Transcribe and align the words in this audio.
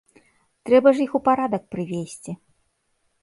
Трэба 0.69 0.93
ж 0.99 1.03
іх 1.05 1.11
у 1.19 1.21
парадак 1.27 1.63
прывесці. 1.75 2.31